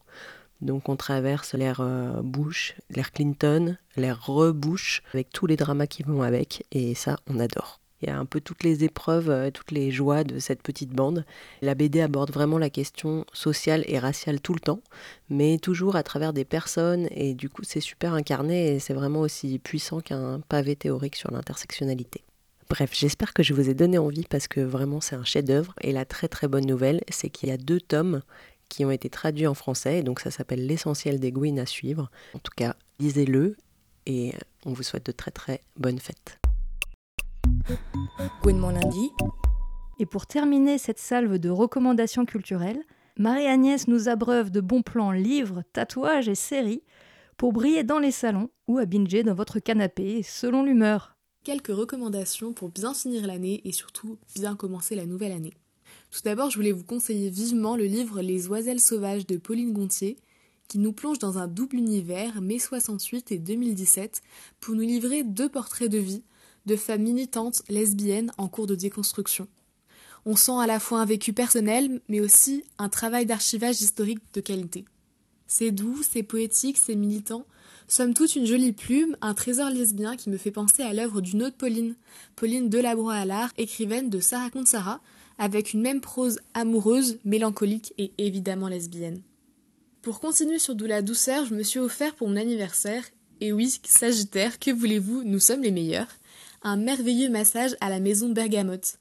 Donc 0.61 0.89
on 0.89 0.97
traverse 0.97 1.55
l'ère 1.55 1.81
euh, 1.81 2.23
Bush, 2.23 2.75
l'ère 2.91 3.13
Clinton, 3.13 3.77
l'ère 3.97 4.25
re-Bush, 4.27 5.03
avec 5.13 5.31
tous 5.31 5.47
les 5.47 5.57
dramas 5.57 5.87
qui 5.87 6.03
vont 6.03 6.23
avec, 6.23 6.65
et 6.73 6.95
ça, 6.95 7.19
on 7.29 7.39
adore. 7.39 7.81
Il 8.03 8.09
y 8.09 8.13
a 8.13 8.19
un 8.19 8.27
peu 8.27 8.41
toutes 8.41 8.63
les 8.63 8.85
épreuves, 8.85 9.31
euh, 9.31 9.51
toutes 9.51 9.71
les 9.71 9.91
joies 9.91 10.23
de 10.23 10.39
cette 10.39 10.63
petite 10.63 10.91
bande. 10.91 11.25
La 11.63 11.75
BD 11.75 12.01
aborde 12.01 12.31
vraiment 12.31 12.59
la 12.59 12.69
question 12.69 13.25
sociale 13.33 13.85
et 13.87 13.99
raciale 13.99 14.41
tout 14.41 14.53
le 14.53 14.61
temps, 14.61 14.83
mais 15.31 15.59
toujours 15.59 15.97
à 15.97 16.03
travers 16.03 16.33
des 16.33 16.45
personnes, 16.45 17.09
et 17.11 17.35
du 17.35 17.49
coup 17.49 17.63
c'est 17.65 17.81
super 17.81 18.13
incarné 18.13 18.75
et 18.75 18.79
c'est 18.81 18.95
vraiment 18.95 19.21
aussi 19.21 19.59
puissant 19.59 20.01
qu'un 20.01 20.41
pavé 20.41 20.77
théorique 20.77 21.17
sur 21.17 21.31
l'intersectionnalité. 21.31 22.23
Bref, 22.69 22.91
j'espère 22.93 23.33
que 23.33 23.45
je 23.45 23.55
vous 23.55 23.71
ai 23.71 23.75
donné 23.75 23.97
envie 23.97 24.27
parce 24.29 24.49
que 24.49 24.61
vraiment 24.61 25.01
c'est 25.01 25.15
un 25.15 25.25
chef-d'œuvre. 25.25 25.73
Et 25.83 25.93
la 25.93 26.05
très 26.05 26.27
très 26.27 26.49
bonne 26.49 26.67
nouvelle, 26.67 27.01
c'est 27.09 27.31
qu'il 27.31 27.49
y 27.49 27.53
a 27.53 27.57
deux 27.57 27.81
tomes 27.81 28.23
qui 28.69 28.85
ont 28.85 28.91
été 28.91 29.11
traduits 29.11 29.47
en 29.47 29.55
français, 29.55 30.03
donc 30.03 30.21
ça 30.21 30.31
s'appelle 30.31 30.67
L'essentiel 30.67 31.21
des 31.21 31.33
Gouines 31.33 31.59
à 31.59 31.67
suivre. 31.67 32.11
En 32.35 32.39
tout 32.39 32.53
cas, 32.57 32.77
lisez-le 32.99 33.57
et 34.07 34.33
on 34.65 34.73
vous 34.73 34.83
souhaite 34.83 35.07
de 35.07 35.13
très 35.13 35.31
très 35.31 35.63
bonnes 35.77 35.99
fêtes 35.99 36.39
lundi. 38.71 39.11
Et 39.99 40.07
pour 40.07 40.27
terminer 40.27 40.79
cette 40.79 40.99
salve 40.99 41.39
de 41.39 41.49
recommandations 41.49 42.25
culturelles, 42.25 42.83
Marie-Agnès 43.19 43.89
nous 43.89 44.09
abreuve 44.09 44.51
de 44.51 44.61
bons 44.61 44.83
plans 44.83 45.11
livres, 45.11 45.63
tatouages 45.73 46.29
et 46.29 46.35
séries 46.35 46.83
pour 47.37 47.53
briller 47.53 47.83
dans 47.83 47.99
les 47.99 48.11
salons 48.11 48.51
ou 48.69 48.79
à 48.79 48.87
binger 48.87 49.23
dans 49.23 49.35
votre 49.35 49.59
canapé 49.59 50.23
selon 50.23 50.63
l'humeur. 50.63 51.17
Quelques 51.45 51.69
recommandations 51.69 52.53
pour 52.53 52.71
bien 52.71 52.93
finir 52.93 53.27
l'année 53.27 53.63
et 53.65 53.73
surtout 53.73 54.19
bien 54.35 54.57
commencer 54.57 54.95
la 54.95 55.07
nouvelle 55.07 55.33
année. 55.33 55.55
Tout 56.11 56.21
d'abord, 56.25 56.51
je 56.51 56.57
voulais 56.57 56.73
vous 56.73 56.85
conseiller 56.85 57.31
vivement 57.31 57.77
le 57.77 57.85
livre 57.85 58.23
Les 58.23 58.49
oiselles 58.49 58.81
sauvages 58.81 59.27
de 59.27 59.37
Pauline 59.37 59.73
Gontier, 59.73 60.17
qui 60.69 60.79
nous 60.79 60.93
plonge 60.93 61.19
dans 61.19 61.39
un 61.39 61.47
double 61.47 61.77
univers, 61.77 62.41
mai 62.41 62.59
68 62.59 63.33
et 63.33 63.39
2017, 63.39 64.23
pour 64.61 64.75
nous 64.75 64.83
livrer 64.83 65.23
deux 65.23 65.49
portraits 65.49 65.91
de 65.91 65.99
vie 65.99 66.23
de 66.67 66.77
femmes 66.77 67.03
militantes 67.03 67.63
lesbiennes 67.69 68.33
en 68.39 68.49
cours 68.49 68.67
de 68.67 68.75
déconstruction. 68.75 69.47
On 70.25 70.35
sent 70.35 70.59
à 70.61 70.67
la 70.67 70.81
fois 70.81 71.01
un 71.01 71.05
vécu 71.05 71.33
personnel, 71.33 72.01
mais 72.09 72.21
aussi 72.21 72.65
un 72.79 72.89
travail 72.89 73.27
d'archivage 73.27 73.81
historique 73.81 74.19
de 74.35 74.41
qualité. 74.41 74.85
C'est 75.47 75.71
doux, 75.71 76.03
c'est 76.03 76.25
poétique, 76.25 76.77
c'est 76.77 76.97
militant. 76.97 77.47
Somme 77.87 78.15
toute 78.15 78.35
une 78.35 78.47
jolie 78.47 78.73
plume, 78.73 79.17
un 79.21 79.35
trésor 79.35 79.71
lesbien 79.71 80.17
qui 80.17 80.29
me 80.29 80.37
fait 80.37 80.51
penser 80.51 80.83
à 80.83 80.93
l'œuvre 80.93 81.21
d'une 81.21 81.45
autre 81.45 81.57
Pauline, 81.57 81.95
Pauline 82.35 82.69
Delabroix-Allard, 82.69 83.53
écrivaine 83.57 84.11
de 84.11 84.19
Sarah 84.19 84.51
Sarah, 84.65 85.01
avec 85.39 85.73
une 85.73 85.83
même 85.83 86.01
prose 86.01 86.41
amoureuse, 86.55 87.19
mélancolique 87.25 87.95
et 87.99 88.13
évidemment 88.19 88.69
lesbienne. 88.69 89.23
Pour 90.03 90.21
continuer 90.21 90.59
sur 90.59 90.75
de 90.75 90.87
la 90.87 91.03
douceur, 91.03 91.47
je 91.47 91.55
me 91.55 91.63
suis 91.63 91.81
offert 91.81 92.15
pour 92.15 92.29
mon 92.29 92.37
anniversaire, 92.37 93.05
et 93.41 93.53
oui, 93.53 93.81
Sagittaire, 93.85 94.59
que 94.59 94.71
voulez-vous, 94.71 95.25
nous 95.25 95.41
sommes 95.41 95.63
les 95.63 95.73
meilleurs, 95.73 96.09
un 96.63 96.77
merveilleux 96.77 97.29
massage 97.29 97.77
à 97.81 97.91
la 97.91 98.01
maison 98.01 98.29
Bergamote. 98.29 98.99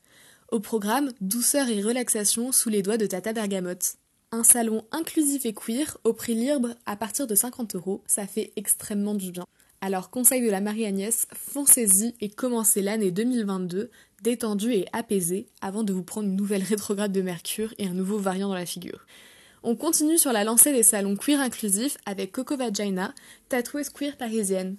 Au 0.52 0.60
programme, 0.60 1.12
douceur 1.22 1.70
et 1.70 1.82
relaxation 1.82 2.52
sous 2.52 2.70
les 2.70 2.82
doigts 2.82 2.98
de 2.98 3.06
Tata 3.06 3.34
Bergamote. 3.34 3.96
Un 4.32 4.44
salon 4.44 4.84
inclusif 4.92 5.46
et 5.46 5.54
queer 5.54 5.98
au 6.04 6.14
prix 6.14 6.36
libre 6.36 6.76
à 6.86 6.96
partir 6.96 7.28
de 7.28 7.36
50 7.36 7.76
euros, 7.76 8.04
ça 8.06 8.28
fait 8.28 8.52
extrêmement 8.56 9.16
du 9.16 9.32
bien. 9.32 9.46
Alors 9.82 10.10
conseil 10.10 10.44
de 10.44 10.50
la 10.50 10.62
Marie-Agnès, 10.62 11.28
foncez-y 11.34 12.16
et 12.22 12.30
commencez 12.30 12.82
l'année 12.82 13.12
2022 13.12 13.92
détendue 14.24 14.74
et 14.74 14.88
apaisée 14.94 15.48
avant 15.62 15.84
de 15.84 15.94
vous 15.94 16.04
prendre 16.04 16.28
une 16.28 16.36
nouvelle 16.36 16.64
rétrograde 16.64 17.12
de 17.12 17.22
Mercure 17.22 17.74
et 17.78 17.86
un 17.86 17.94
nouveau 17.94 18.18
variant 18.18 18.48
dans 18.48 18.56
la 18.56 18.66
figure. 18.66 19.06
On 19.62 19.76
continue 19.76 20.18
sur 20.18 20.32
la 20.32 20.44
lancée 20.44 20.74
des 20.74 20.84
salons 20.84 21.16
queer 21.16 21.40
inclusifs 21.40 21.98
avec 22.06 22.32
Coco 22.32 22.58
Vagina, 22.58 23.14
tatoueuse 23.50 23.90
queer 23.90 24.18
parisienne. 24.18 24.78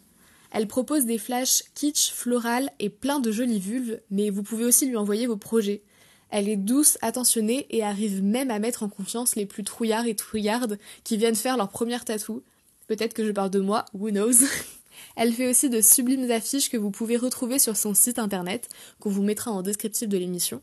Elle 0.50 0.68
propose 0.68 1.06
des 1.06 1.18
flashs 1.18 1.64
kitsch, 1.74 2.12
floral 2.12 2.70
et 2.78 2.88
plein 2.88 3.20
de 3.20 3.30
jolies 3.30 3.60
vulves, 3.60 4.00
mais 4.10 4.30
vous 4.30 4.42
pouvez 4.42 4.64
aussi 4.64 4.86
lui 4.86 4.96
envoyer 4.96 5.26
vos 5.26 5.36
projets. 5.36 5.82
Elle 6.30 6.48
est 6.48 6.56
douce, 6.56 6.98
attentionnée 7.02 7.66
et 7.70 7.82
arrive 7.84 8.22
même 8.22 8.50
à 8.50 8.58
mettre 8.58 8.82
en 8.82 8.88
confiance 8.88 9.36
les 9.36 9.46
plus 9.46 9.64
trouillards 9.64 10.06
et 10.06 10.16
trouillardes 10.16 10.78
qui 11.04 11.16
viennent 11.16 11.36
faire 11.36 11.56
leur 11.56 11.68
première 11.68 12.04
tatou. 12.04 12.42
Peut-être 12.86 13.14
que 13.14 13.24
je 13.24 13.32
parle 13.32 13.50
de 13.50 13.60
moi, 13.60 13.84
who 13.92 14.10
knows? 14.10 14.32
Elle 15.16 15.32
fait 15.32 15.48
aussi 15.48 15.70
de 15.70 15.80
sublimes 15.80 16.30
affiches 16.30 16.70
que 16.70 16.76
vous 16.76 16.90
pouvez 16.90 17.16
retrouver 17.16 17.58
sur 17.58 17.76
son 17.76 17.94
site 17.94 18.18
internet, 18.18 18.68
qu'on 19.00 19.10
vous 19.10 19.22
mettra 19.22 19.50
en 19.50 19.62
descriptif 19.62 20.08
de 20.08 20.18
l'émission. 20.18 20.60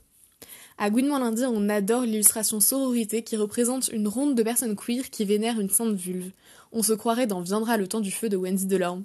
À 0.77 0.89
Gouinement 0.89 1.19
lundi, 1.19 1.43
on 1.45 1.69
adore 1.69 2.01
l'illustration 2.01 2.59
sororité 2.59 3.23
qui 3.23 3.37
représente 3.37 3.89
une 3.89 4.07
ronde 4.07 4.35
de 4.35 4.43
personnes 4.43 4.75
queer 4.75 5.09
qui 5.09 5.23
vénèrent 5.23 5.59
une 5.59 5.69
sainte 5.69 5.95
vulve. 5.95 6.31
On 6.71 6.81
se 6.81 6.93
croirait 6.93 7.27
dans 7.27 7.41
Viendra 7.41 7.77
le 7.77 7.87
temps 7.87 7.99
du 7.99 8.11
feu 8.11 8.29
de 8.29 8.37
Wendy 8.37 8.65
Delorme. 8.65 9.03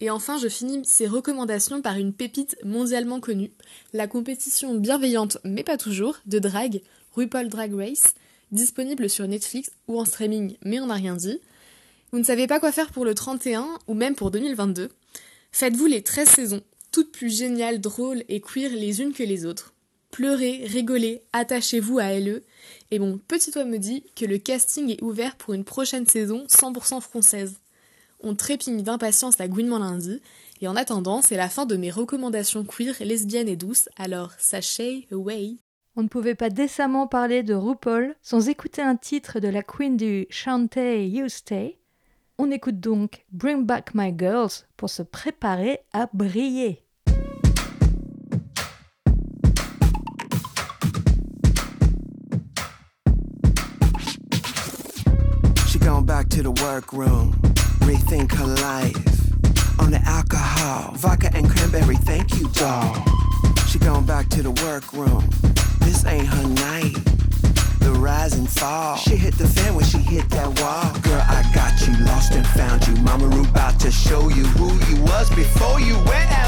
Et 0.00 0.08
enfin, 0.08 0.38
je 0.38 0.48
finis 0.48 0.80
ces 0.84 1.06
recommandations 1.06 1.82
par 1.82 1.98
une 1.98 2.14
pépite 2.14 2.56
mondialement 2.64 3.20
connue, 3.20 3.50
la 3.92 4.06
compétition 4.06 4.74
bienveillante, 4.74 5.36
mais 5.44 5.62
pas 5.62 5.76
toujours, 5.76 6.16
de 6.24 6.38
drag, 6.38 6.80
RuPaul 7.14 7.48
Drag 7.48 7.74
Race, 7.74 8.14
disponible 8.50 9.10
sur 9.10 9.28
Netflix 9.28 9.70
ou 9.88 10.00
en 10.00 10.06
streaming, 10.06 10.56
mais 10.64 10.80
on 10.80 10.86
n'a 10.86 10.94
rien 10.94 11.16
dit. 11.16 11.38
Vous 12.12 12.18
ne 12.18 12.24
savez 12.24 12.46
pas 12.46 12.58
quoi 12.58 12.72
faire 12.72 12.90
pour 12.90 13.04
le 13.04 13.14
31 13.14 13.68
ou 13.86 13.94
même 13.94 14.14
pour 14.14 14.30
2022 14.30 14.88
Faites-vous 15.52 15.86
les 15.86 16.02
13 16.02 16.28
saisons, 16.28 16.62
toutes 16.90 17.12
plus 17.12 17.34
géniales, 17.34 17.80
drôles 17.80 18.24
et 18.28 18.40
queer 18.40 18.70
les 18.70 19.00
unes 19.00 19.12
que 19.12 19.22
les 19.22 19.46
autres. 19.46 19.74
Pleurez, 20.10 20.64
rigolez, 20.66 21.22
attachez-vous 21.32 21.98
à 22.00 22.18
LE. 22.18 22.42
Et 22.90 22.98
mon 22.98 23.18
petit 23.18 23.52
toit 23.52 23.64
me 23.64 23.78
dit 23.78 24.04
que 24.16 24.24
le 24.24 24.38
casting 24.38 24.90
est 24.90 25.02
ouvert 25.02 25.36
pour 25.36 25.54
une 25.54 25.64
prochaine 25.64 26.06
saison 26.06 26.46
100% 26.48 27.00
française. 27.00 27.60
On 28.22 28.34
trépigne 28.34 28.82
d'impatience 28.82 29.38
la 29.38 29.48
Gouinement 29.48 29.78
lundi, 29.78 30.20
et 30.60 30.68
en 30.68 30.76
attendant, 30.76 31.22
c'est 31.22 31.36
la 31.36 31.48
fin 31.48 31.64
de 31.64 31.76
mes 31.76 31.90
recommandations 31.90 32.64
queer, 32.64 32.94
lesbiennes 33.00 33.48
et 33.48 33.56
douces, 33.56 33.88
alors 33.96 34.32
sachez 34.38 35.06
away. 35.12 35.56
On 35.96 36.02
ne 36.02 36.08
pouvait 36.08 36.34
pas 36.34 36.50
décemment 36.50 37.06
parler 37.06 37.42
de 37.42 37.54
RuPaul 37.54 38.14
sans 38.20 38.48
écouter 38.48 38.82
un 38.82 38.96
titre 38.96 39.40
de 39.40 39.48
la 39.48 39.62
queen 39.62 39.96
du 39.96 40.26
Chantay 40.28 41.08
You 41.08 41.28
Stay. 41.28 41.79
On 42.42 42.50
écoute 42.50 42.80
donc 42.80 43.26
Bring 43.32 43.66
Back 43.66 43.90
My 43.94 44.14
Girls 44.18 44.64
pour 44.78 44.88
se 44.88 45.02
préparer 45.02 45.80
à 45.92 46.08
briller. 46.14 46.82
back 56.06 56.30
to 56.30 56.42
the 56.42 56.50
workroom. 56.62 57.32
rethink 57.82 58.32
her 58.32 58.46
life. 58.46 58.96
on 59.78 59.90
the 59.90 60.00
alcohol. 60.06 60.94
Vodka 60.94 61.30
and 61.34 61.46
cranberry, 61.46 61.96
thank 61.96 62.40
you, 62.40 62.48
doll. 62.54 62.96
She 63.68 63.78
gone 63.78 64.06
back 64.06 64.30
to 64.30 64.42
the 64.42 64.52
workroom. 64.64 65.28
This 65.80 66.06
ain't 66.06 66.26
her 66.26 66.48
night. 66.48 67.19
The 67.80 67.92
rise 67.92 68.34
and 68.34 68.48
fall. 68.48 68.96
She 68.96 69.16
hit 69.16 69.34
the 69.36 69.46
fan 69.46 69.74
when 69.74 69.84
she 69.84 69.98
hit 69.98 70.28
that 70.30 70.48
wall. 70.60 70.92
Girl, 71.00 71.24
I 71.28 71.42
got 71.54 71.74
you 71.86 71.92
lost 72.04 72.32
and 72.32 72.46
found 72.46 72.86
you. 72.86 72.94
Mama 73.02 73.26
Ru 73.26 73.44
about 73.44 73.80
to 73.80 73.90
show 73.90 74.28
you 74.28 74.44
who 74.58 74.68
you 74.88 75.02
was 75.02 75.28
before 75.30 75.80
you 75.80 75.96
went 76.10 76.30
and 76.30 76.39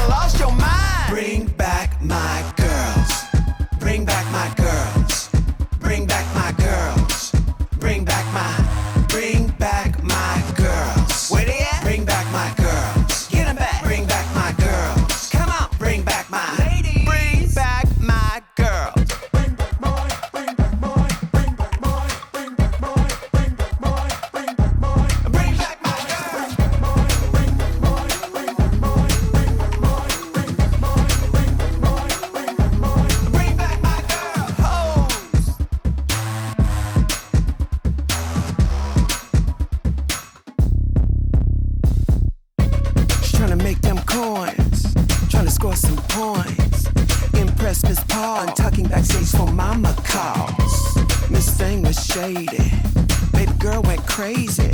crazy, 54.23 54.71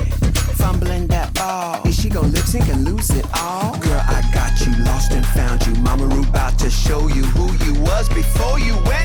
fumbling 0.62 1.08
that 1.08 1.34
ball. 1.34 1.82
Is 1.88 2.00
she 2.00 2.08
gon' 2.08 2.32
lip 2.32 2.46
sync 2.46 2.70
and 2.70 2.86
lose 2.86 3.10
it 3.10 3.26
all? 3.34 3.76
Girl, 3.80 4.04
I 4.06 4.22
got 4.32 4.54
you 4.64 4.72
lost 4.84 5.12
and 5.12 5.26
found 5.26 5.66
you. 5.66 5.74
Mama 5.82 6.06
Ru 6.06 6.22
about 6.22 6.60
to 6.60 6.70
show 6.70 7.08
you 7.08 7.24
who 7.34 7.46
you 7.66 7.74
was 7.82 8.08
before 8.10 8.60
you 8.60 8.76
went 8.86 8.99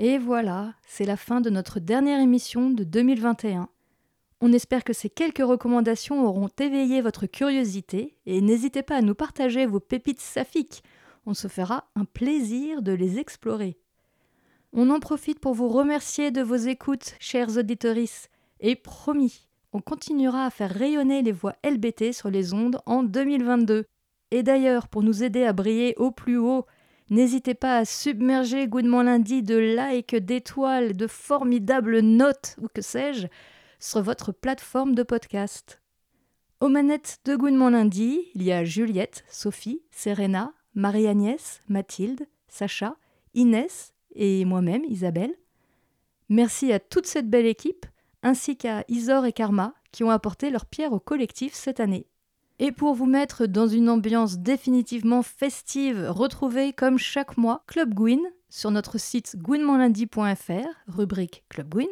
Et 0.00 0.16
voilà, 0.18 0.74
c'est 0.86 1.04
la 1.04 1.16
fin 1.16 1.40
de 1.40 1.50
notre 1.50 1.80
dernière 1.80 2.20
émission 2.20 2.70
de 2.70 2.84
2021. 2.84 3.68
On 4.40 4.52
espère 4.52 4.84
que 4.84 4.92
ces 4.92 5.10
quelques 5.10 5.44
recommandations 5.44 6.24
auront 6.24 6.50
éveillé 6.60 7.00
votre 7.00 7.26
curiosité 7.26 8.16
et 8.24 8.40
n'hésitez 8.40 8.84
pas 8.84 8.94
à 8.94 9.02
nous 9.02 9.16
partager 9.16 9.66
vos 9.66 9.80
pépites 9.80 10.20
saphiques. 10.20 10.84
On 11.26 11.34
se 11.34 11.48
fera 11.48 11.90
un 11.96 12.04
plaisir 12.04 12.80
de 12.80 12.92
les 12.92 13.18
explorer. 13.18 13.76
On 14.72 14.90
en 14.90 15.00
profite 15.00 15.40
pour 15.40 15.54
vous 15.54 15.68
remercier 15.68 16.30
de 16.30 16.42
vos 16.42 16.54
écoutes, 16.54 17.16
chers 17.18 17.56
auditorices. 17.56 18.28
Et 18.60 18.76
promis, 18.76 19.48
on 19.72 19.80
continuera 19.80 20.44
à 20.44 20.50
faire 20.50 20.70
rayonner 20.70 21.22
les 21.22 21.32
voix 21.32 21.56
LBT 21.64 22.12
sur 22.12 22.30
les 22.30 22.54
ondes 22.54 22.78
en 22.86 23.02
2022. 23.02 23.84
Et 24.30 24.44
d'ailleurs, 24.44 24.86
pour 24.86 25.02
nous 25.02 25.24
aider 25.24 25.42
à 25.44 25.52
briller 25.52 25.94
au 25.96 26.12
plus 26.12 26.38
haut, 26.38 26.66
N'hésitez 27.10 27.54
pas 27.54 27.78
à 27.78 27.84
submerger 27.86 28.68
Goodement 28.68 29.02
Lundi 29.02 29.42
de 29.42 29.56
likes, 29.56 30.14
d'étoiles, 30.14 30.94
de 30.94 31.06
formidables 31.06 32.00
notes 32.00 32.56
ou 32.60 32.68
que 32.68 32.82
sais-je 32.82 33.28
sur 33.80 34.02
votre 34.02 34.32
plateforme 34.32 34.94
de 34.94 35.02
podcast. 35.02 35.80
Aux 36.60 36.68
manettes 36.68 37.20
de 37.24 37.34
Goodement 37.36 37.70
Lundi, 37.70 38.20
il 38.34 38.42
y 38.42 38.52
a 38.52 38.64
Juliette, 38.64 39.24
Sophie, 39.30 39.82
Serena, 39.90 40.52
Marie-Agnès, 40.74 41.62
Mathilde, 41.68 42.26
Sacha, 42.48 42.96
Inès 43.34 43.94
et 44.14 44.44
moi-même, 44.44 44.84
Isabelle. 44.84 45.34
Merci 46.28 46.72
à 46.72 46.80
toute 46.80 47.06
cette 47.06 47.30
belle 47.30 47.46
équipe, 47.46 47.86
ainsi 48.22 48.56
qu'à 48.56 48.84
Isor 48.88 49.24
et 49.24 49.32
Karma 49.32 49.72
qui 49.92 50.04
ont 50.04 50.10
apporté 50.10 50.50
leur 50.50 50.66
pierre 50.66 50.92
au 50.92 51.00
collectif 51.00 51.54
cette 51.54 51.80
année. 51.80 52.06
Et 52.60 52.72
pour 52.72 52.94
vous 52.94 53.06
mettre 53.06 53.46
dans 53.46 53.68
une 53.68 53.88
ambiance 53.88 54.38
définitivement 54.38 55.22
festive, 55.22 56.06
retrouvez 56.08 56.72
comme 56.72 56.98
chaque 56.98 57.36
mois 57.36 57.62
Club 57.68 57.94
Gwyn 57.94 58.20
sur 58.48 58.72
notre 58.72 58.98
site 58.98 59.36
gwynmonlundi.fr, 59.36 60.68
rubrique 60.88 61.44
Club 61.48 61.68
Gwyn, 61.68 61.86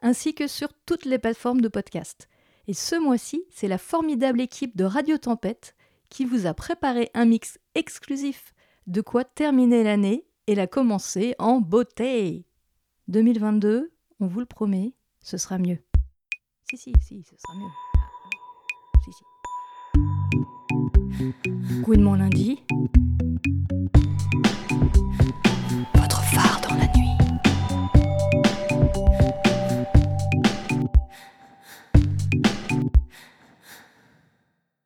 ainsi 0.00 0.34
que 0.34 0.46
sur 0.46 0.68
toutes 0.86 1.04
les 1.04 1.18
plateformes 1.18 1.60
de 1.60 1.68
podcast. 1.68 2.28
Et 2.68 2.72
ce 2.72 2.96
mois-ci, 2.96 3.44
c'est 3.50 3.68
la 3.68 3.76
formidable 3.76 4.40
équipe 4.40 4.76
de 4.76 4.84
Radio 4.84 5.18
Tempête 5.18 5.74
qui 6.08 6.24
vous 6.24 6.46
a 6.46 6.54
préparé 6.54 7.10
un 7.12 7.26
mix 7.26 7.58
exclusif 7.74 8.54
de 8.86 9.02
quoi 9.02 9.24
terminer 9.24 9.84
l'année 9.84 10.26
et 10.46 10.54
la 10.54 10.66
commencer 10.66 11.34
en 11.38 11.60
beauté. 11.60 12.46
2022, 13.08 13.92
on 14.20 14.26
vous 14.26 14.40
le 14.40 14.46
promet, 14.46 14.94
ce 15.20 15.36
sera 15.36 15.58
mieux. 15.58 15.78
Si, 16.70 16.78
si, 16.78 16.92
si, 17.02 17.22
ce 17.22 17.36
sera 17.36 17.54
mieux. 17.58 17.70
Si, 19.04 19.12
si. 19.12 19.37
Gouinement 21.82 22.14
lundi. 22.14 22.58